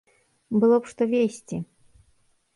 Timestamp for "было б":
0.63-0.93